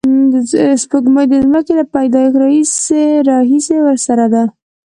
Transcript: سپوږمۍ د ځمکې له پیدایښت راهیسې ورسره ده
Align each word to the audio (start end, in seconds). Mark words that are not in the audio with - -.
سپوږمۍ 0.81 1.25
د 1.29 1.33
ځمکې 1.45 1.73
له 1.79 1.85
پیدایښت 1.93 3.25
راهیسې 3.31 3.77
ورسره 3.85 4.25
ده 4.33 4.43